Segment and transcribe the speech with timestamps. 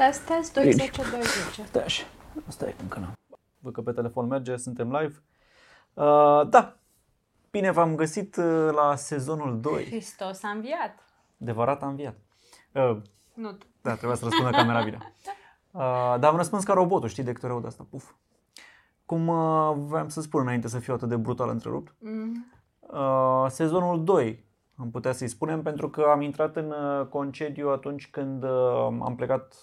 [0.00, 1.64] Test, test, 2, 10, 2, 10.
[1.64, 2.04] Stai așa.
[2.46, 3.18] Asta e încă n-am.
[3.58, 5.22] Văd că pe telefon merge, suntem live.
[5.94, 6.76] Uh, da,
[7.50, 9.84] bine v-am găsit uh, la sezonul 2.
[9.84, 10.98] Hristos a înviat.
[11.42, 12.16] Adevărat am înviat.
[12.72, 12.96] Uh,
[13.34, 13.66] Nu tu.
[13.82, 14.98] da, trebuia să răspundă camera bine.
[15.70, 15.80] Uh,
[16.18, 17.86] dar am răspuns ca robotul, știi, de câte ori aud asta.
[17.90, 18.10] Puf.
[19.06, 21.94] Cum uh, voiam să spun înainte să fiu atât de brutal întrerupt.
[21.98, 22.46] Mm.
[22.80, 24.44] Uh, sezonul 2,
[24.76, 28.50] am putea să-i spunem, pentru că am intrat în uh, concediu atunci când uh,
[29.00, 29.54] am plecat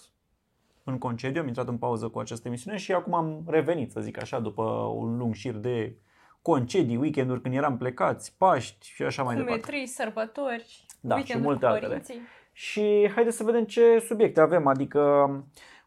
[0.88, 4.22] în concediu, am intrat în pauză cu această emisiune și acum am revenit, să zic
[4.22, 4.64] așa, după
[4.95, 5.95] un lung șir de
[6.41, 9.59] concedii, weekenduri când eram plecați, Paști și așa mai departe.
[9.59, 11.88] Cumetrii, sărbători, Da, și weekenduri multe cu altele.
[11.88, 12.22] părinții.
[12.52, 15.30] Și haideți să vedem ce subiecte avem, adică,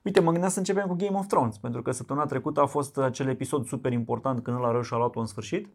[0.02, 2.98] uite, mă gândeam să începem cu Game of Thrones, pentru că săptămâna trecută a fost
[2.98, 5.68] acel episod super important când ăla rău și-a luat-o în sfârșit.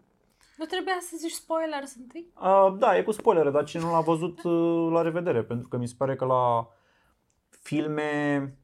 [0.57, 2.31] Nu trebuia să zici spoilers întâi?
[2.41, 5.77] Uh, da, e cu spoilere, dar cine nu l-a văzut, uh, la revedere, pentru că
[5.77, 6.67] mi se pare că la
[7.61, 8.57] filme...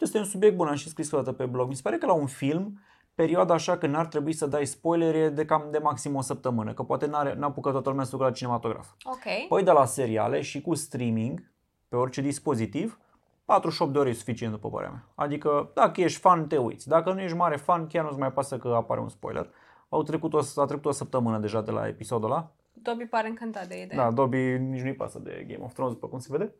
[0.00, 1.68] Uite, este un subiect bun, am și scris o dată pe blog.
[1.68, 2.80] Mi se pare că la un film,
[3.14, 6.72] perioada așa când n-ar trebui să dai spoilere e de cam de maxim o săptămână,
[6.72, 8.88] că poate n-are, n-a apucat toată lumea să ducă la cinematograf.
[9.04, 9.48] Ok.
[9.48, 11.50] Păi de la seriale și cu streaming,
[11.88, 12.98] pe orice dispozitiv,
[13.44, 15.04] 48 de ore e suficient, după părerea mea.
[15.14, 16.88] Adică, dacă ești fan, te uiți.
[16.88, 19.50] Dacă nu ești mare fan, chiar nu-ți mai pasă că apare un spoiler.
[19.88, 22.50] Au trecut o, a trecut o săptămână deja de la episodul ăla.
[22.72, 23.96] Dobby pare încântat de idee.
[23.96, 26.54] Da, Dobby nici nu-i pasă de Game of Thrones, după cum se vede.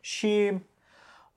[0.00, 0.58] Și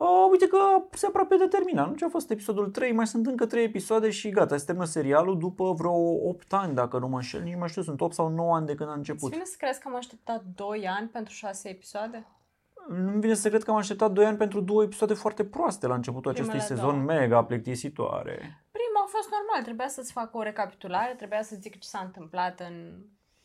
[0.05, 0.57] uh, uite că
[0.91, 1.87] se aproape de terminat.
[1.87, 4.85] Nu ce a fost episodul 3, mai sunt încă 3 episoade și gata, se termină
[4.85, 7.41] serialul după vreo 8 ani, dacă nu mă înșel.
[7.41, 9.31] Nici nu mai știu, sunt 8 sau 9 ani de când a Îți început.
[9.31, 12.25] vine să crezi că am așteptat 2 ani pentru 6 episoade?
[12.89, 15.93] Nu-mi vine să cred că am așteptat 2 ani pentru două episoade foarte proaste la
[15.95, 17.19] începutul acestui Primele sezon două.
[17.19, 18.35] mega plictisitoare.
[18.71, 22.59] Prima a fost normal, trebuia să-ți facă o recapitulare, trebuia să zic ce s-a întâmplat
[22.59, 22.91] în...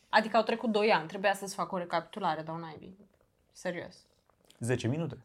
[0.09, 2.97] Adică au trecut 2 ani, trebuia să-ți facă o recapitulare, dar naibii.
[3.51, 3.95] Serios.
[4.59, 5.17] 10 minute.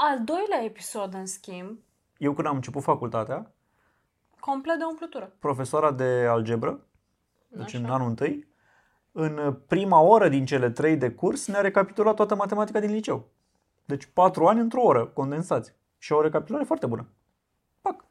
[0.00, 1.78] Al doilea episod, în schimb,
[2.16, 3.50] Eu când am început facultatea,
[4.40, 5.32] complet de umplutură.
[5.38, 6.86] profesoara de algebră,
[7.48, 7.78] deci Așa.
[7.78, 8.48] în anul întâi,
[9.12, 13.28] în prima oră din cele trei de curs ne-a recapitulat toată matematica din liceu.
[13.84, 15.74] Deci patru ani într-o oră, condensați.
[15.98, 17.08] Și o recapitulare foarte bună.
[17.80, 18.04] Pac.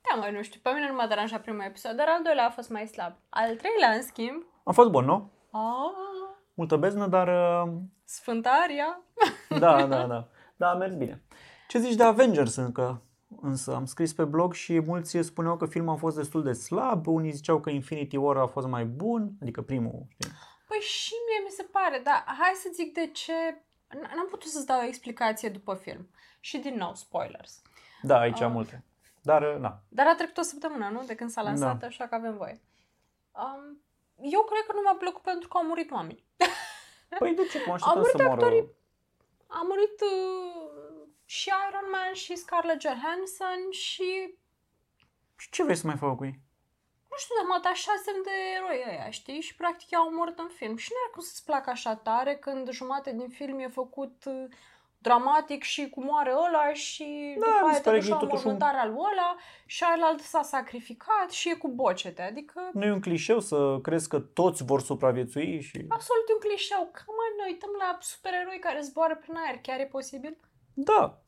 [0.00, 2.50] Da, mai nu știu, pe mine nu m-a deranjat primul episod, dar al doilea a
[2.50, 3.12] fost mai slab.
[3.28, 5.30] Al treilea, în schimb, A fost bun, nu?
[5.50, 5.92] a,
[6.54, 7.28] Multă beznă, dar
[7.66, 7.72] uh,
[8.04, 9.00] Sfântaria.
[9.48, 10.28] da, da, da.
[10.62, 11.22] Da, a mers bine.
[11.68, 13.02] Ce zici de Avengers încă?
[13.40, 17.06] Însă am scris pe blog și mulți spuneau că filmul a fost destul de slab,
[17.06, 20.30] unii ziceau că Infinity War a fost mai bun, adică primul, știi?
[20.68, 23.32] Păi și mie mi se pare, dar hai să zic de ce...
[23.88, 26.08] N- N-am putut să-ți dau o explicație după film.
[26.40, 27.62] Și din nou, spoilers.
[28.02, 28.44] Da, aici Ah.
[28.46, 28.84] am multe.
[29.22, 29.82] Dar, uh, na.
[29.88, 31.02] Dar a trecut o săptămână, nu?
[31.06, 31.86] De când s-a lansat, Da.
[31.86, 32.60] așa că avem voie.
[33.32, 33.82] Um,
[34.36, 36.24] eu cred că nu mi-a plăcut pentru că au murit oameni.
[37.18, 37.58] Păi de ce?
[37.58, 38.32] Mă Au așteptam murit să moară...
[38.40, 38.80] actorii.
[39.58, 44.34] A murit uh, și Iron Man și Scarlett Johansson și
[45.36, 46.40] Și ce vrei să mai fac cu ei?
[47.12, 49.40] nu știu, dar mă atașasem de eroi ăia, știi?
[49.40, 50.76] Și practic i-au omorât în film.
[50.76, 54.44] Și nu era cum să-ți placă așa tare când jumate din film e făcut uh,
[55.02, 57.04] dramatic și cu moare ăla și
[57.38, 59.36] Da, după mi aia se pare totuși că e o totuși un- mormântare al ăla
[59.66, 62.22] și alalt s-a sacrificat și e cu bocete.
[62.22, 65.84] Adică Nu e un clișeu să crezi că toți vor supraviețui și...
[65.88, 66.88] absolut un clișeu.
[66.92, 69.58] Că mai ne uităm la supereroi care zboară prin aer.
[69.62, 70.36] Chiar e posibil?
[70.74, 71.18] Da,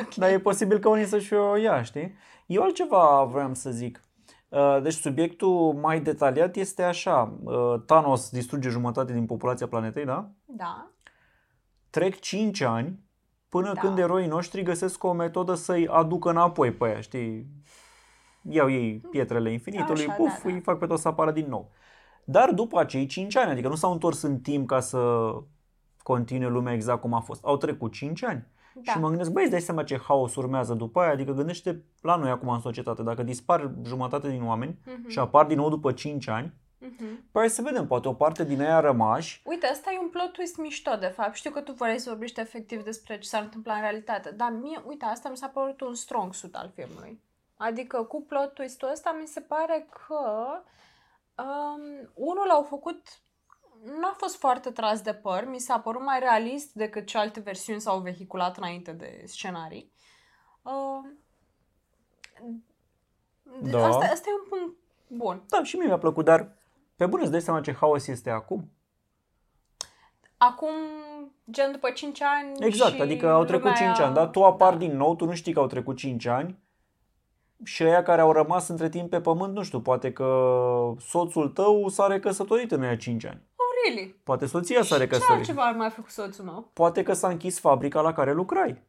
[0.00, 0.14] ok.
[0.20, 2.16] dar e posibil că unii să-și o ia, știi?
[2.46, 4.00] Eu altceva vreau să zic.
[4.48, 7.32] Uh, Deci subiectul mai detaliat este așa.
[7.44, 10.28] uh, Thanos distruge jumătate din populația planetei, da?
[10.44, 10.90] Da.
[11.98, 12.98] Trec 5 ani
[13.48, 13.80] până Da.
[13.80, 17.46] când eroii noștri găsesc o metodă să-i aducă înapoi pe aia, știi?
[18.42, 20.54] Iau ei pietrele infinitului, Așa, puf, da, da.
[20.54, 21.70] îi fac pe toți să apară din nou.
[22.24, 25.32] Dar după acei 5 ani, adică nu s-au întors în timp ca să
[26.02, 27.44] continue lumea exact cum a fost.
[27.44, 28.46] Au trecut 5 ani.
[28.74, 28.92] Da.
[28.92, 31.10] Și mă gândesc, băi, îți dai seama ce haos urmează după aia?
[31.12, 35.08] Adică gândește la noi acum în societate, dacă dispar jumătate din oameni Mhm.
[35.08, 37.22] și apar din nou după 5 ani, Mhm.
[37.32, 39.42] păi hai să vedem, poate o parte din aia rămași.
[39.44, 41.34] Uite, asta e un plot twist mișto, de fapt.
[41.34, 44.82] Știu că tu vrei să vorbești efectiv despre ce s-ar întâmpla în realitate, dar mie,
[44.86, 47.20] uite, asta mi s-a părut un strong suit al filmului.
[47.56, 50.46] Adică cu plot twist-ul ăsta mi se pare că
[51.42, 53.20] um, unul l-au făcut
[54.00, 57.80] n-a fost foarte tras de păr, mi s-a părut mai realist decât ce alte versiuni
[57.80, 59.92] s-au vehiculat înainte de scenarii.
[60.62, 61.00] Uh,
[63.70, 63.86] Da.
[63.86, 65.42] asta, asta e un punct bun.
[65.48, 66.56] Da, și mie mi-a plăcut, dar
[66.96, 68.70] pe bune îți dai seama ce haos este acum?
[70.38, 70.70] Acum,
[71.50, 74.44] gen după 5 ani Exact, și adică au trecut lumea 5 aia- ani, dar tu
[74.44, 74.86] apari da.
[74.86, 76.58] din nou, tu nu știi că au trecut 5 ani
[77.64, 80.26] și ăia care au rămas între timp pe pământ, nu știu, poate că
[80.98, 83.40] soțul tău s-a recăsătorit în aia 5 ani.
[83.56, 84.14] Oh, really?
[84.24, 85.36] Poate soția s-a Ce recăsătorit.
[85.36, 86.70] altceva ar mai fi cu soțul meu?
[86.72, 88.82] Poate că s-a închis fabrica la care lucrai.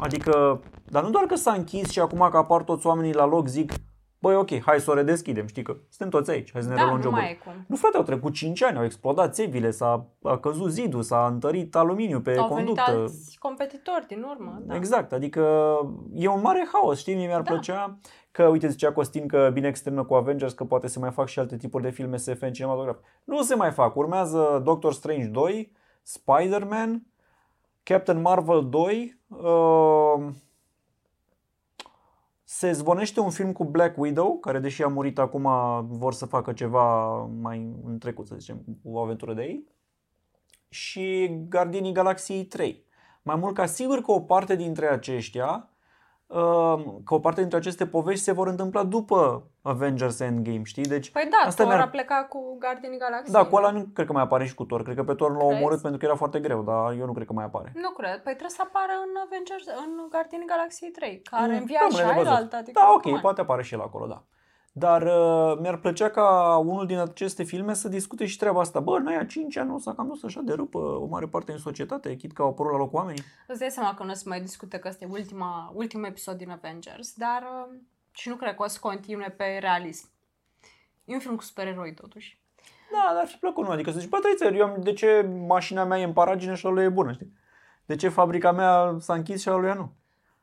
[0.00, 3.46] Adică, dar nu doar că s-a închis și acum că apar toți oamenii la loc
[3.48, 3.72] zic
[4.18, 6.80] Băi, ok, hai să o redeschidem, știi că suntem toți aici, hai să ne Da,
[6.80, 7.18] reluăm nu jobul.
[7.18, 7.52] mai e cum.
[7.68, 11.76] Nu, frate, au trecut 5 ani, au explodat țevile, s-a a căzut zidul, s-a întărit
[11.76, 12.90] aluminiu pe Au venit conductă.
[12.90, 14.58] alți competitori din urmă.
[14.64, 14.74] Da.
[14.76, 15.40] Exact, adică
[16.14, 17.50] e un mare haos, știi, mie mi-ar Da.
[17.50, 17.98] plăcea
[18.30, 21.38] că, uite, zicea Costin că bine externă cu Avengers, că poate se mai fac și
[21.38, 22.96] alte tipuri de filme SF în cinematograf.
[23.24, 25.72] Nu se mai fac, urmează Doctor Strange 2,
[26.02, 27.02] Spider-Man,
[27.82, 30.24] Captain Marvel 2, uh,
[32.48, 35.48] se zvonește un film cu Black Widow, care deși a murit acum
[35.86, 39.64] vor să facă ceva mai în trecut, să zicem, o aventură de ei.
[40.68, 42.84] Și Gardienii Galaxiei 3.
[43.22, 45.75] Mai mult ca sigur că o parte dintre aceștia, uh,
[47.04, 50.82] că o parte dintre aceste povești se vor întâmpla după Avengers Endgame, știi?
[50.84, 53.32] Deci, Păi da, Asta Thor mi-ar- a plecat cu Guardianii Galaxiei.
[53.32, 54.82] da, cu ăla nu cred că mai apare și cu Thor.
[54.82, 55.60] Cred că pe Thor l-au Crezi?
[55.60, 57.72] omorât pentru că era foarte greu, dar eu nu cred că mai apare.
[57.74, 58.10] Nu cred.
[58.22, 62.16] Păi trebuie să apară în Avengers, în Guardianii Galaxiei 3, care Mm, învia și rămâne
[62.16, 62.36] de văzut.
[62.36, 63.20] Iron adică Da, come ok, on.
[63.20, 64.22] poate apare și el acolo, da.
[64.78, 68.80] Dar uh, mi-ar plăcea ca unul din aceste filme să discute și treaba asta.
[68.80, 71.52] Bă, noi a 5 ani o să cam dus așa de râpă o mare parte
[71.52, 73.22] din societate, chit că au apărut la loc oamenii.
[73.46, 76.36] Îți dai seama că nu o să mai discute că ăsta e ultima, ultimul episod
[76.36, 77.78] din Avengers, dar uh,
[78.10, 80.08] și nu cred că o să continue pe realism.
[81.04, 82.40] E un film cu supereroi totuși.
[82.92, 83.70] Da, dar ar fi plăcut, nu?
[83.70, 86.66] Adică să zici, bă, trăiți, eu am, de ce mașina mea e în paragină și
[86.66, 87.32] a lui e bună, știi?
[87.86, 89.92] De ce fabrica mea s-a închis și a lui nu?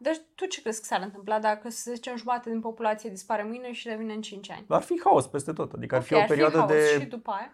[0.04, 3.72] Deci tu ce crezi că s-ar întâmpla dacă, să zicem, jumătate din populație dispare mâine
[3.72, 4.66] și revine în 5 ani?
[4.68, 7.00] Ar fi haos peste tot, adică ar fi Ok, o perioadă haos de...
[7.00, 7.54] Și după aia?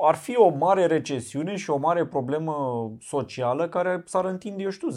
[0.00, 2.56] ar fi o mare recesiune și o mare problemă
[3.00, 4.88] socială care s-ar întinde, eu știu,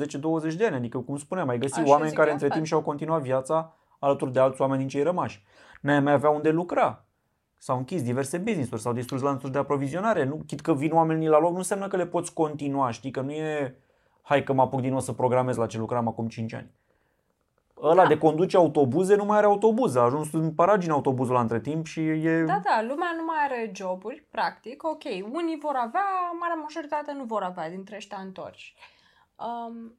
[0.51, 0.75] 10-20 de ani.
[0.75, 2.81] Adică, cum spuneam, ai găsi Așa oameni zic care eu, între timp frate.
[2.81, 5.43] și-au continuat viața alături de alți oameni din cei rămași.
[5.81, 7.05] N-ai mai avea unde lucra.
[7.57, 10.23] S-au închis diverse business-uri, s-au distrus lanțuri de aprovizionare.
[10.23, 13.11] Nu, chit că vin oamenii la loc, nu înseamnă că le poți continua, știi?
[13.11, 13.75] Că nu e,
[14.25, 16.71] hai că mă apuc din nou să programez la ce lucram acum 5 ani.
[17.81, 18.07] Ăla Da.
[18.07, 21.85] de conduce autobuze nu mai are autobuz, a ajuns în paragine autobuzul la între timp
[21.85, 22.43] și e...
[22.43, 24.83] Da, da, lumea nu mai are joburi, practic.
[24.83, 26.05] Ok, unii vor avea,
[26.39, 28.75] marea majoritate nu vor avea dintre ăștia întorși.
[29.35, 29.97] Um,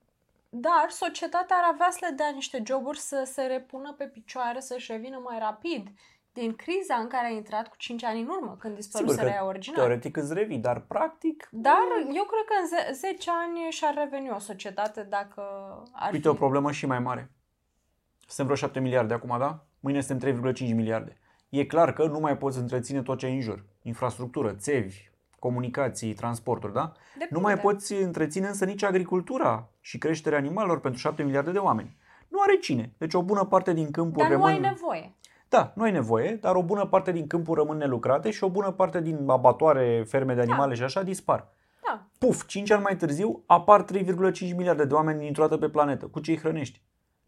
[0.49, 4.93] dar societatea ar avea să le dea niște joburi să se repună pe picioare, să-și
[4.93, 5.88] revină mai rapid
[6.37, 9.79] din criza în care a intrat cu 5 ani în urmă, când dispăruseră ea original.
[9.81, 11.77] teoretic îți revii, dar practic Dar
[12.15, 15.43] eu cred că în ze- 10 ani și-ar reveni o societate dacă
[15.93, 16.35] ar Uite fi...
[16.35, 17.31] o problemă și mai mare.
[18.27, 19.65] Suntem vreo 7 miliarde acum, da?
[19.81, 21.19] Mâine suntem 3,5 miliarde.
[21.49, 23.65] E clar că nu mai poți întreține tot ce ai în jur.
[23.83, 26.93] Infrastructură, țevi, comunicații, transporturi, da?
[27.12, 27.29] Depinde.
[27.35, 31.97] Nu mai poți întreține însă nici agricultura și creșterea animalelor pentru 7 miliarde de oameni.
[32.29, 32.93] Nu are cine.
[32.99, 34.65] Deci o bună parte din câmpuri Dar nu rămân...
[34.65, 35.15] ai nevoie.
[35.49, 38.71] Da, nu ai nevoie, dar o bună parte din câmpuri rămân nelucrate și o bună
[38.71, 41.49] parte din abatoare, ferme de animale și așa dispar.
[41.87, 42.07] Da.
[42.19, 46.07] Puf, 5 ani mai târziu apar 3,5 miliarde de oameni dintr-o dată pe planetă.
[46.07, 46.83] Cu ce îi hrănești?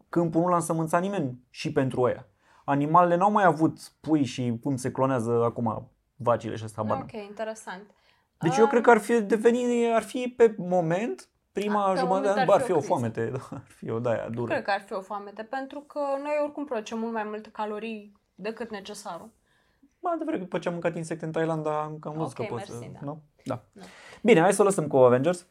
[0.09, 2.27] Câmpul nu l-a însămânțat nimeni și pentru ăia.
[2.63, 7.01] Animalele n-au mai avut pui și cum se clonează acum vacile și asta bană.
[7.01, 7.83] Ok, interesant.
[8.39, 11.99] Deci Ah, eu cred că ar fi deveni, ar fi pe moment, prima Ah, pe
[11.99, 12.91] jumătate de moment an, ar bă, ar fi fi o o criză.
[12.93, 14.51] foamete, ar fi o daia dură.
[14.51, 18.17] Cred că ar fi o foamete, pentru că noi oricum producem mult mai multe calorii
[18.35, 19.29] decât necesarul.
[19.99, 22.53] Bă, adevăr că după ce am mâncat insecte în Thailanda, am cam văzut Ok, că
[22.53, 22.71] pot să...
[22.73, 22.99] mersi, da.
[23.01, 23.21] Nu?
[23.45, 23.61] Da.
[23.73, 23.83] Da.
[24.21, 25.47] Bine, hai să o lăsăm cu Avengers.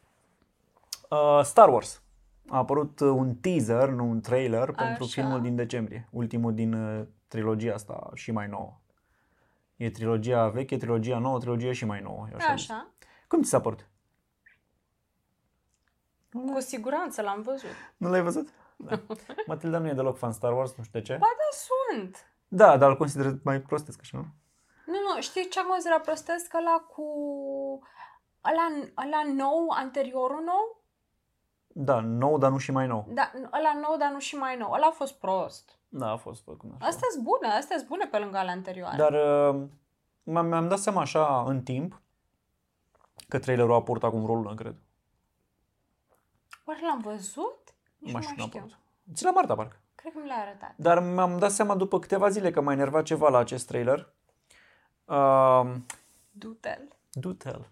[1.09, 2.01] Uh, Star Wars.
[2.47, 5.21] A apărut uh, un teaser, nu un trailer, pentru Așa.
[5.21, 6.07] filmul din decembrie.
[6.11, 8.79] Ultimul din uh, trilogia asta și mai nouă.
[9.75, 12.27] E trilogia veche, trilogia nouă, trilogia și mai nouă.
[12.31, 12.55] e Așa.
[12.55, 12.69] zis.
[12.69, 12.87] Așa.
[13.27, 13.88] Cum ți s-a părut?
[16.31, 17.69] Cu siguranță l-am văzut.
[17.97, 18.49] Nu l-ai văzut?
[18.75, 18.99] Da.
[19.47, 21.13] Matilda nu e deloc fan Star Wars, nu știu de ce.
[21.13, 22.33] Ba da, sunt.
[22.47, 24.25] Da, dar îl consider mai prostesc așa, nu?
[24.85, 26.53] Nu, nu, știi ce am considerat prostesc?
[26.53, 27.03] Ăla cu...
[28.45, 30.83] Ăla, ăla nou, anteriorul nou?
[31.67, 33.05] Da, nou, dar nu și mai nou.
[33.09, 34.71] Da, ăla nou, dar nu și mai nou.
[34.71, 35.79] Ăla a fost prost.
[35.89, 36.85] Da, a fost făcut așa.
[36.85, 38.97] Astea sunt bune, astea sunt bune pe lângă ale anterioare.
[38.97, 39.61] Dar uh,
[40.23, 42.01] m-am, mi-am dat seama așa în timp
[43.27, 44.75] că trailerul a purtat acum vreo lună, cred.
[46.69, 47.57] Oare l-am văzut?
[47.97, 48.59] Nici nu mai n-am știu.
[48.59, 48.77] putut.
[49.13, 49.75] Ți l-am arătat, parcă.
[49.95, 50.73] Cred că mi l-ai arătat.
[50.75, 54.13] Dar mi-am dat seama după câteva zile că m-a enervat ceva la acest trailer.
[55.05, 55.71] Uh,
[56.31, 56.87] Du-te-l.
[57.11, 57.69] Du-te-l.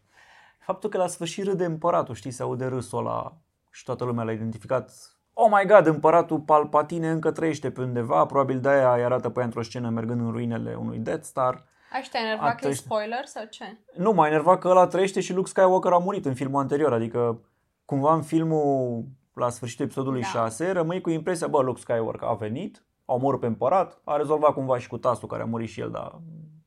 [0.60, 3.38] Faptul că la sfârșit râde împăratul, știi, se aude râsul ăla
[3.72, 4.92] și toată lumea l-a identificat.
[5.34, 9.46] Oh my god, împăratul Palpatine încă trăiește pe undeva, probabil de-aia îi arată pe ea
[9.46, 11.66] într-o scenă mergând în ruinele unui Death Star.
[11.92, 13.78] Aș te enerva că e Atunci- spoiler sau ce?
[13.96, 17.40] Nu, m-a enervat că ăla trăiește și Luke Skywalker a murit în filmul anterior, adică
[17.88, 19.04] cumva în filmul
[19.34, 20.28] la sfârșitul episodului Da.
[20.28, 24.54] 6 rămâi cu impresia, bă, Luke Skywalker a venit, a omorât pe împărat, a rezolvat
[24.54, 26.22] cumva și cu tasul care a murit și el, dar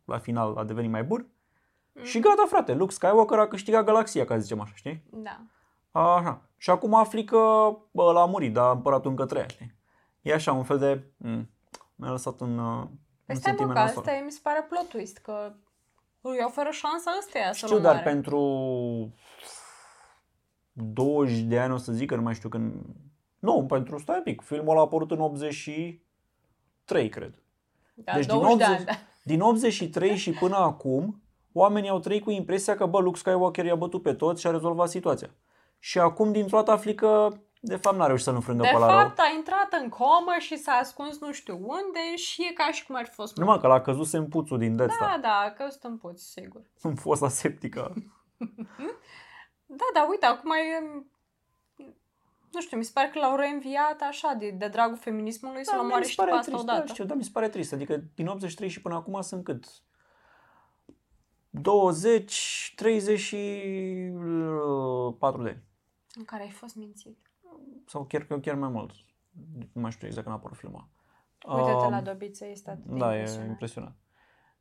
[0.05, 1.27] la final a devenit mai bun.
[1.93, 2.05] Mm.
[2.05, 5.03] Și gata, frate, Luke Skywalker a câștigat galaxia, ca să zicem așa, știi?
[5.11, 5.41] Da.
[6.01, 6.43] Așa.
[6.57, 9.77] Și acum afli că bă, l-a murit, dar împăratul încă trăiește.
[10.23, 11.05] E așa un fel de...
[11.17, 11.51] Mm,
[11.95, 12.83] mi-a lăsat un, uh,
[13.27, 13.99] Păi un stai mă, sentiment că nasol.
[13.99, 15.53] asta e, mi se pare plot twist, că
[16.21, 18.11] îi oferă șansa ăsteia să Știu, nu dar moare.
[18.11, 18.39] pentru
[20.73, 22.73] 20 de ani o să zic, că nu mai știu când...
[23.39, 27.43] Nu, pentru, stai un pic, filmul ăla a apărut în 83, cred.
[27.95, 28.93] Da, deci din 20 de 80 ani, da.
[29.25, 31.23] Din 83 și până acum,
[31.53, 34.51] oamenii au trăit cu impresia că, bă, Luke Skywalker i-a bătut pe toți și a
[34.51, 35.31] rezolvat situația.
[35.79, 37.29] Și acum, dintr-o dată, afli că,
[37.61, 38.97] de fapt, n-a reușit să-l înfrângă De pe la rău.
[38.99, 42.87] fapt, a intrat în comă și s-a ascuns nu știu unde și e ca și
[42.87, 45.21] cum ar fi fost Numai că l-a căzut sempuțul din Death Da, Star.
[45.21, 46.63] da, că sunt în puț, sigur.
[46.83, 47.93] În fosta septică.
[49.77, 50.85] Da, da, uite, acum e...
[52.53, 55.83] Nu știu, mi se pare că l-au reînviat așa, de, de dragul feminismului, să-l Da,
[55.83, 56.87] omoare mi și se după pare asta trist, odată.
[56.87, 57.73] Da, știu, dar mi se pare trist.
[57.73, 59.65] Adică din 83 și până acum sunt cât?
[61.51, 65.63] 20, 34 de ani.
[66.15, 67.19] În care ai fost mințit.
[67.87, 68.91] Sau chiar, chiar mai mult.
[69.73, 70.89] Nu mai știu exact când a apărut filmul.
[71.49, 73.51] Uite-te Um, la Dobiță, este atât de Da, e impresionant.
[73.51, 73.95] impresionant.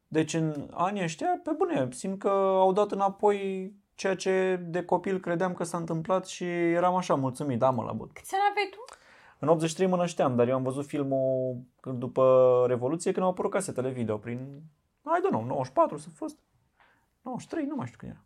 [0.07, 5.19] Deci în anii ăștia, pe bune, simt că au dat înapoi ceea ce de copil
[5.19, 8.11] credeam că s-a întâmplat și eram așa mulțumit, da mă la bot.
[8.11, 8.95] Câți ani aveai tu?
[9.39, 13.51] În 83 mă nășteam, dar eu am văzut filmul când- după Revoluție când au apărut
[13.51, 14.61] casetele video prin,
[15.01, 16.37] Și don't know, 94 să fost.
[17.21, 18.21] 93, nu mai știu când era.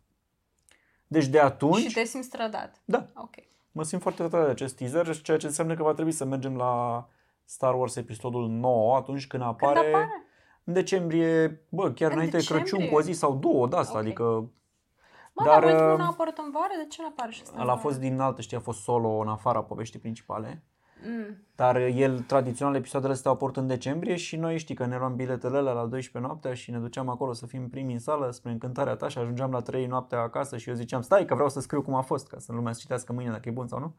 [1.06, 2.80] Deci de atunci, Și te simți strădat.
[2.84, 3.34] da, Ok.
[3.72, 6.56] mă simt foarte tare de acest teaser, ceea ce înseamnă că va trebui să mergem
[6.56, 7.06] la
[7.44, 10.08] Star Wars episodul 9 atunci când apare, Când apare?
[10.64, 12.88] în decembrie, bă, chiar În înainte de Crăciun, decembrie?
[12.90, 14.04] cu o zi sau două de asta, Ok.
[14.04, 14.48] adică
[15.34, 17.54] Mă, Dar, dar, ultimul uh, n-a apărut în vară, de ce nu apare și ăsta
[17.56, 17.88] în ăla a vară?
[17.88, 20.62] fost din altă, știi, a fost solo în afara poveștii principale.
[21.06, 21.46] Mm.
[21.54, 25.16] Dar el, tradițional, episoadele astea au apărut în decembrie și noi știi că ne luam
[25.16, 28.50] biletele alea la 12 noaptea și ne duceam acolo să fim primi în sală spre
[28.50, 31.60] încântarea ta și ajungeam la 3 noaptea acasă și eu ziceam stai că vreau să
[31.60, 33.94] scriu cum a fost ca să lumea să citească mâine dacă e bun sau nu.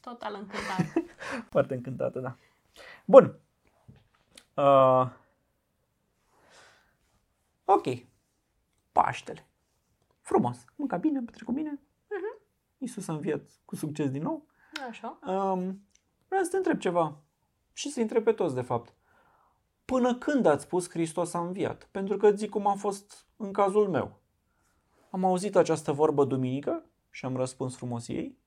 [0.00, 1.04] Total încântat.
[1.52, 2.36] Foarte încântată, da.
[3.04, 3.38] Bun.
[4.54, 5.08] Uh,
[7.64, 7.84] ok.
[8.92, 9.46] Paștele.
[10.24, 10.64] Frumos.
[10.76, 11.80] Mânca bine, am petrecut bine.
[11.80, 12.42] Uh-huh.
[12.78, 14.46] Iisus a înviat cu succes din nou.
[14.88, 15.18] Așa.
[15.26, 15.86] Um,
[16.28, 17.20] vreau să te întreb ceva.
[17.72, 18.94] Și să întreb pe toți, de fapt.
[19.84, 21.88] Până când ați spus Hristos a înviat?
[21.90, 24.20] Pentru că zic cum a fost în cazul meu.
[25.10, 28.38] Am auzit această vorbă duminică și am răspuns frumos ei.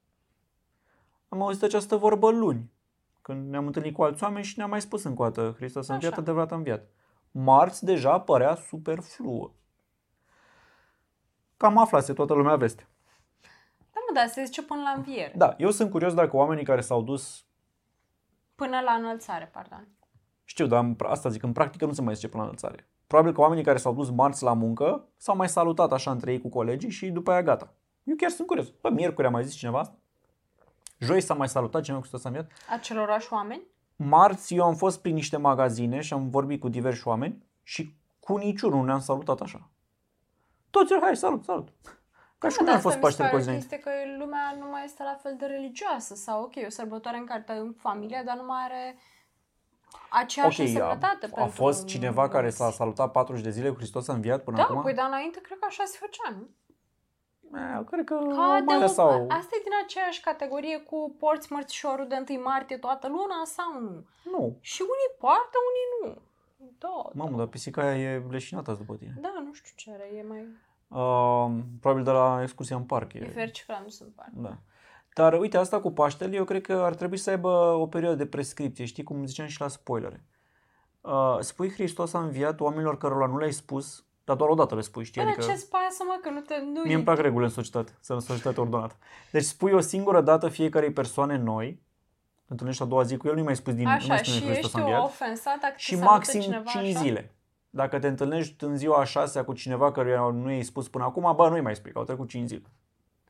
[1.29, 2.71] Am auzit această vorbă luni,
[3.21, 5.93] când ne-am întâlnit cu alți oameni și ne-am mai spus încă o dată, Hristos a
[5.93, 6.21] înviat, Așa.
[6.21, 6.87] adevărat a înviat.
[7.31, 9.51] Marți deja părea superfluă.
[11.57, 12.87] Cam aflase toată lumea veste.
[13.79, 15.33] Da, mă, dar se zice până la înviere.
[15.35, 17.45] Da, eu sunt curios dacă oamenii care s-au dus
[18.55, 19.87] Până la înălțare, pardon.
[20.43, 22.87] Știu, dar în, asta zic, în practică nu se mai zice până la înălțare.
[23.07, 26.41] Probabil că oamenii care s-au dus marți la muncă s-au mai salutat așa între ei
[26.41, 27.73] cu colegii și după aia gata.
[28.03, 28.69] Eu chiar sunt curios.
[28.81, 29.95] Bă, miercuri a mai zis cineva asta?
[30.99, 32.51] Joi s-a mai salutat cineva cu Hristos a înviat?
[32.69, 33.61] Acelorași oameni?
[33.95, 38.37] Marți eu am fost prin niște magazine și am vorbit cu diversi oameni și cu
[38.37, 39.69] niciunul nu ne-am salutat așa.
[40.69, 41.67] Toți, hai, salut, salut.
[42.37, 43.47] Ca și cum Da, nu a asta fost mi se Paștele cu o pare zi
[43.49, 43.75] că înainte.
[43.75, 47.17] este că lumea nu mai este la fel de religioasă sau, ok, e o sărbătoare
[47.17, 48.97] în care te în familie, dar nu mai are
[50.09, 52.77] aceeași Ok, însemnătate a, a pentru fost cineva care s-a mulți.
[52.77, 54.81] salutat 40 de zile cu Hristos a înviat până Da, acum?
[54.81, 56.49] păi dar înainte cred că așa se făcea, nu?
[57.59, 59.25] Eh, cred că Ca de mai o, lăsau.
[59.29, 64.05] Asta e din aceeași categorie cu porți mărțișorul de 1 martie toată luna sau nu?
[64.31, 64.57] Nu.
[64.61, 66.21] Și unii poartă, unii nu.
[66.77, 69.17] Da, Mamă, dar pisica aia e leșinată azi după tine.
[69.21, 70.47] da, nu știu ce are, e mai...
[70.87, 73.13] Uh, probabil de la excursia în parc.
[73.13, 74.29] E E, fercifrat, nu sunt par.
[74.33, 74.57] da.
[75.13, 77.49] Dar uite, asta cu Paștele, eu cred că ar trebui să aibă
[77.79, 80.25] o perioadă de prescripție, știi, cum ziceam și la spoilere.
[81.01, 85.03] Uh, spui Hristos a înviat oamenilor cărora nu le-ai spus, dar doar odată le spui,
[85.03, 85.21] știi?
[85.21, 86.55] Bă, Adică dar ce-ți pasă, mă, că nu te...
[86.73, 88.95] Nu mie îmi plac regulile în societate, să în societate ordonată.
[89.31, 91.81] Deci spui o singură dată fiecarei persoane noi,
[92.47, 94.43] întâlnești a doua zi cu el, nu mai spui din nu Așa, mai spune și
[94.45, 95.03] Hristos ești a înviat.
[95.03, 97.03] ofensat dacă Și te salută maxim cineva 5 așa?
[97.03, 97.31] zile.
[97.69, 101.35] Dacă te întâlnești în ziua a șasea cu cineva care nu i-ai spus până acum,
[101.35, 102.71] bă, nu-i mai spui, că au trecut 5 zile.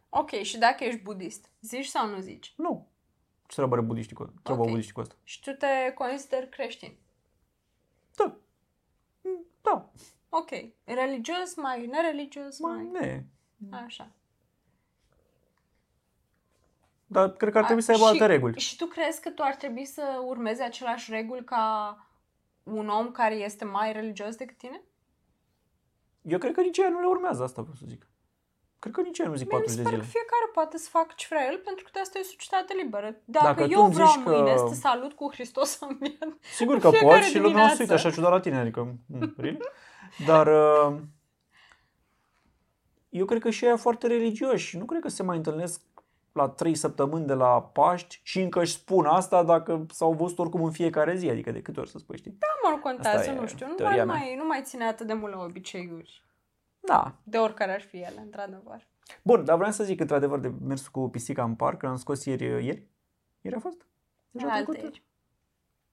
[0.09, 2.53] Ok, și dacă ești budist, zici sau nu zici?
[2.57, 2.87] Nu.
[3.47, 4.67] Ce treabă are budiștii cu, treabă Ok.
[4.69, 5.15] budiștii cu asta?
[5.23, 6.97] Și tu te consideri creștin.
[8.15, 8.35] Da.
[9.21, 9.89] Mm, Da.
[10.29, 10.49] Ok.
[10.83, 13.01] Religios, mai nereligios, Mai mai...
[13.01, 13.23] ne.
[13.85, 14.11] Așa.
[17.09, 18.59] Dar cred că ar trebui A, să aibă și- alte reguli.
[18.59, 21.97] Și tu crezi că tu ar trebui să urmezi același reguli ca
[22.63, 24.81] un om care este mai religios decât tine?
[26.21, 28.07] Eu cred că nici ea nu le urmează asta, vreau să zic.
[28.79, 30.07] Cred că nici ea nu zic Mie mi 40 se de pare zile.
[30.11, 32.73] că fiecare poate să facă ce vrea el, pentru că de asta e o societate
[32.83, 33.15] liberă.
[33.25, 35.97] Dacă, Dacă tu eu îmi vreau zici că- mâine să te salut cu Hristos în
[35.99, 38.07] viață, Sigur că fiecare poți și lumea o să uite dimineață.
[38.07, 39.59] așa ciudat la tine, adică, mm, really?
[40.25, 40.99] Dar uh,
[43.09, 44.77] eu cred că și ea foarte religioși.
[44.77, 45.81] Nu cred că se mai întâlnesc
[46.37, 50.63] la trei săptămâni de la Paști și încă își spun asta dacă s-au văzut oricum
[50.63, 52.35] în fiecare zi, adică de câte ori să spui, știi?
[52.39, 53.67] Da, mă, nu contează, Asta e nu știu.
[53.67, 54.25] Nu teoria mai, mea.
[54.25, 56.23] mai, nu mai ține atât de mult la obiceiuri.
[56.79, 57.15] Da.
[57.23, 58.87] De oricare ar fi ele, într-adevăr.
[59.21, 62.25] Bun, dar vreau să zic într-adevăr de mers cu pisica în parc, că am scos
[62.25, 62.87] ieri, ieri?
[63.41, 63.85] Ieri a fost?
[64.31, 64.79] Deja Alte trecută?
[64.83, 65.03] ieri.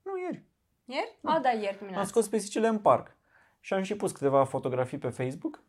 [0.02, 0.42] Nu, ieri.
[0.84, 1.18] Ieri?
[1.22, 2.06] A, da, ieri Am dimineața.
[2.06, 3.16] scos pisicile în parc
[3.60, 5.62] și am și pus câteva fotografii pe Facebook.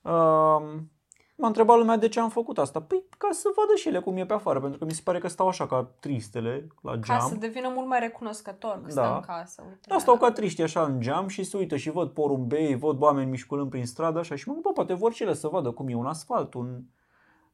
[0.00, 0.90] Um,
[1.36, 2.80] m-a întrebat lumea de ce am făcut asta.
[2.82, 5.18] Păi ca să vadă și ele cum e pe afară, pentru că mi se pare
[5.18, 7.28] că stau așa ca tristele la Ca geam.
[7.28, 9.04] să devină mult mai recunoscător că Da.
[9.04, 9.62] stă în casă.
[9.66, 13.02] Uite, Da, stau ca triști așa în geam și se uită și văd porumbei, văd
[13.02, 15.70] oameni mișculând prin stradă așa și mă gândesc, bă, poate vor și ele să vadă
[15.70, 16.80] cum e un asfalt, un,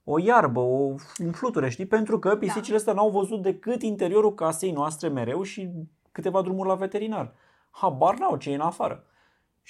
[0.04, 0.94] o iarbă, o,
[1.25, 1.87] un fluture, știi?
[1.87, 5.70] Pentru că pisicile astea n-au văzut decât interiorul casei noastre mereu și
[6.12, 7.32] câteva drumuri la veterinar.
[7.70, 9.04] Habar n-au ce e în afară.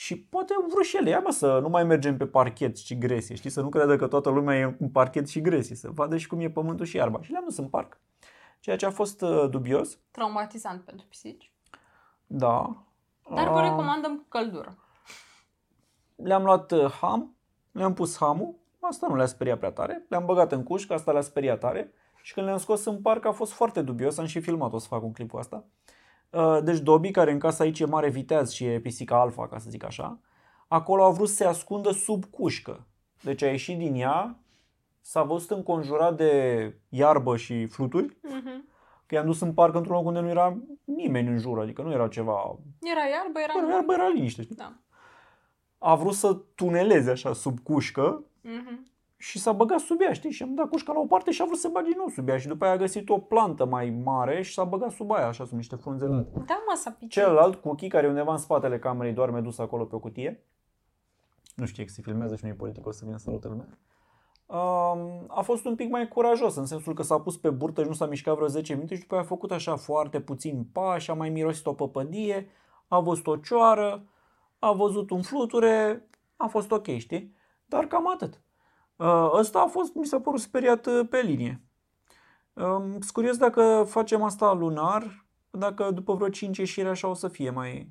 [0.01, 2.99] Și poate au vrut și ele, ia mă, să nu mai mergem pe parchet și
[2.99, 3.51] gresie, știi?
[3.51, 6.41] Să nu creadă că toată lumea e în parchet și gresie, să vadă și cum
[6.41, 7.23] e pământul și iarba.
[7.23, 8.01] Și le-am dus în parc.
[8.61, 11.53] Ceea ce a fost uh, dubios, Traumatizant pentru pisici.
[12.27, 12.85] da.
[13.35, 13.65] Dar vă Ah.
[13.71, 14.79] recomandăm cu căldură.
[16.17, 17.35] le-am luat uh, ham,
[17.73, 21.21] le-am pus hamul, asta nu le-a speriat prea tare, le-am băgat în cușcă, asta le-a
[21.21, 21.93] speriat tare
[22.23, 24.87] și când le-am scos în parc a fost foarte dubios, am și filmat, o să
[24.89, 25.65] fac un clip cu asta.
[26.31, 29.59] Uh, Deci Dobby, care în casa aici e mare viteaz și e pisica alfa, ca
[29.59, 30.19] să zic așa,
[30.69, 32.87] acolo a vrut să se ascundă sub cușcă.
[33.23, 34.39] Deci a ieșit din ea,
[35.01, 38.69] s-a văzut înconjurat de iarbă și fluturi, Mhm.
[39.07, 41.93] că i-am dus în parc într-un loc unde nu era nimeni în jur, adică nu
[41.93, 42.59] era ceva...
[42.81, 43.53] Era iarbă, era...
[43.67, 44.55] Era iarbă, era liniște, știi?
[44.57, 44.73] Da.
[45.79, 48.87] A vrut să tuneleze așa sub cușcă, Mhm.
[49.23, 50.31] Și s-a băgat sub ea, știi?
[50.31, 52.29] Și am dat cușca la o parte și a vrut să bage din nou sub
[52.29, 55.27] ea și după aia a găsit o plantă mai mare și s-a băgat sub aia,
[55.27, 56.31] așa sunt niște frunzelate.
[56.47, 57.11] Da, mă, s-a picit.
[57.11, 60.45] Celălalt, Cookie, care e undeva în spatele camerei, doarme dus acolo pe o cutie.
[61.55, 63.79] Nu știe că se filmează și nu e politic, o să vină să salută lumea.
[64.47, 67.89] Um, a fost un pic mai curajos, în sensul că s-a pus pe burtă și
[67.89, 71.11] nu s-a mișcat vreo 10 minute și după aia a făcut așa foarte puțin pași,
[71.11, 72.49] a mai mirosit o păpădie,
[72.89, 74.05] a văzut o cioară,
[74.59, 77.35] a văzut un fluture, a fost ok, știi?
[77.67, 78.41] Dar cam atât.
[79.01, 81.61] Uh, Ăsta a fost, mi s-a părut speriat uh, pe linie.
[82.53, 87.29] Um, Sunt curios dacă facem asta lunar, dacă după vreo 5 ieșiri așa o să
[87.29, 87.91] fie mai,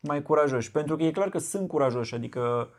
[0.00, 0.70] mai curajoși.
[0.70, 2.70] Pentru că e clar că sunt curajoși, adică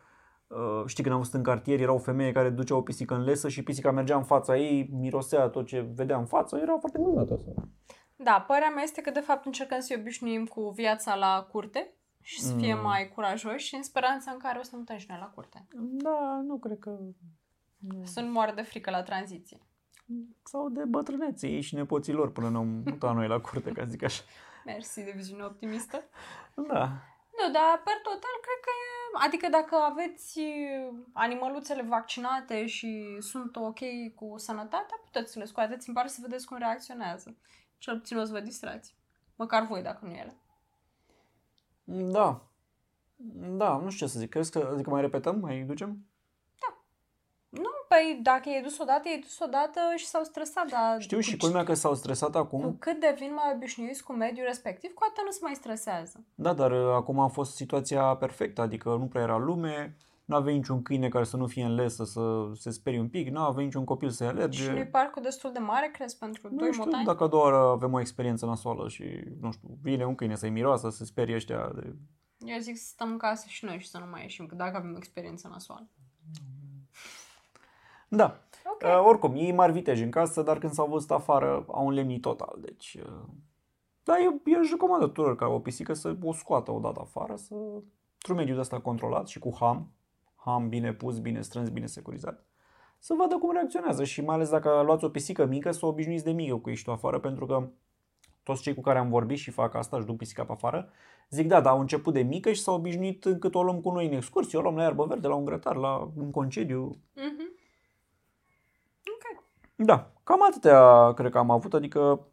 [0.48, 3.24] uh, știi când am fost în cartier, era o femeie care ducea o pisică în
[3.24, 6.98] lesă și pisica mergea în fața ei, mirosea tot ce vedea în față, era foarte
[6.98, 7.52] minunat asta.
[8.16, 12.42] Da, părerea mea este că de fapt încercăm să-i obișnuim cu viața la curte și
[12.42, 12.82] să fie Mm.
[12.82, 15.68] mai curajoși și în speranța în care o să mutăm și noi la curte.
[15.76, 16.98] Da, nu cred că...
[18.04, 19.60] Să nu moară de frică la tranziție.
[20.44, 23.90] Sau de bătrânețe ei și nepoții lor până ne-am mutat noi la curte, ca să
[23.90, 24.24] zic așa.
[24.66, 26.04] Mersi de viziune optimistă.
[26.56, 26.84] Da.
[27.40, 29.26] Nu, dar per total cred că e...
[29.26, 30.40] Adică dacă aveți
[31.14, 33.80] animăluțele vaccinate și sunt ok
[34.16, 37.38] cu sănătatea, puteți să le scoateți în parc să vedeți cum reacționează.
[37.78, 38.96] Cel puțin o să vă distrați.
[39.36, 40.38] Măcar voi, dacă nu ele.
[41.92, 42.42] Da.
[43.58, 44.30] Da, nu știu ce să zic.
[44.30, 45.40] Crezi că adică mai repetăm?
[45.40, 45.98] Mai ducem?
[47.50, 51.02] Nu, păi dacă e dus odată, e dus odată și s-au stresat, dar...
[51.02, 52.76] Știu și cu culmea că s-au stresat Cu acum.
[52.80, 56.24] cât devin mai obișnuiți cu mediul respectiv, cu atât nu se mai stresează.
[56.36, 59.96] Da, dar uh, acum a fost situația perfectă, adică nu prea era lume,
[60.30, 63.30] nu avea niciun câine care să nu fie în lesă să se sperie un pic,
[63.30, 64.64] nu avea niciun copil să-i alerge.
[64.64, 67.06] Și nu-i parcul destul de mare, crezi, pentru nu doi știu motani?
[67.06, 69.04] dacă a doua oară avem o experiență nasoală și,
[69.40, 71.96] nu știu, vine un câine să-i miroasă, să se sperie ăștia de...
[72.38, 74.78] Eu zic să stăm în casă și noi și să nu mai ieșim, că dacă
[74.78, 75.88] avem experiență nasoală.
[78.08, 78.40] Da,
[78.72, 78.82] Ok.
[78.84, 82.22] uh, oricum, ei mari viteji în casă, dar când s-au văzut afară au un lemnit
[82.22, 82.98] total, deci...
[83.06, 83.28] Uh,
[84.04, 87.54] da, eu, eu își recomand tuturor ca o pisică să o scoată odată afară, să...
[88.14, 89.92] într-un mediu de ăsta controlat și cu ham,
[90.46, 92.46] ham bine pus, bine strâns, bine securizat,
[93.00, 96.24] să vadă cum reacționează și mai ales dacă luați o pisică mică, să o obișnuiți
[96.24, 97.70] de mică cu ești afară, pentru că
[98.44, 100.90] toți cei cu care am vorbit și fac asta, își duc pisica pe afară,
[101.30, 104.06] zic da, dar au început de mică și s-au obișnuit încât o luăm cu noi
[104.06, 107.02] în excursie, o luăm la iarbă verde, la un grătar, la un concediu.
[107.16, 107.58] Mhm.
[109.14, 109.44] Ok.
[109.76, 112.28] Da, cam atâtea cred că am avut, adică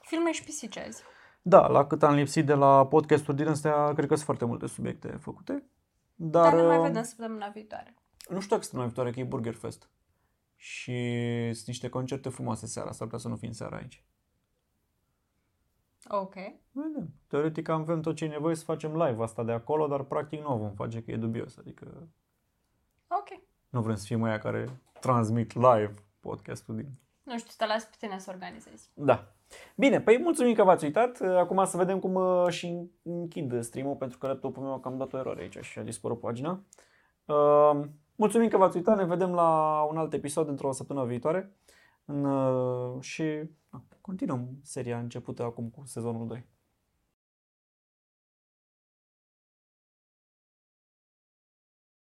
[0.00, 1.02] Filme și pisici azi.
[1.42, 4.66] da, la cât am lipsit de la podcasturi din astea, cred că sunt foarte multe
[4.66, 5.64] subiecte făcute.
[6.14, 7.94] Dar, Dar ne mai uh, vedem săptămâna viitoare.
[8.28, 9.90] nu știu dacă săptămâna viitoare, că e Burger Fest.
[10.56, 10.94] Și
[11.52, 14.04] sunt niște concerte frumoase seara, s-ar putea să nu fim seara aici.
[16.08, 16.34] Ok.
[16.70, 17.14] Vedem.
[17.26, 20.52] Teoretic avem tot ce e nevoie să facem live asta de acolo, dar practic nu
[20.52, 21.56] o vom face, că e dubios.
[21.56, 22.08] Adică
[23.08, 23.28] Ok.
[23.68, 26.88] nu vrem să fim aia care transmit live podcastul din...
[27.22, 28.90] Nu știu, te las pe tine să organizezi.
[28.94, 29.34] Da.
[29.76, 31.20] Bine, păi mulțumim că v-ați uitat.
[31.20, 35.12] Acum să vedem cum uh, și închid stream-ul pentru că laptopul meu a cam dat
[35.12, 36.62] o eroare aici și a dispărut pagina.
[37.24, 37.80] Uh,
[38.22, 41.56] Mulțumim că v-ați uitat, ne vedem la un alt episod într-o săptămână viitoare
[42.04, 43.22] în, uh, și
[43.70, 46.46] na, continuăm seria începută acum cu sezonul 2.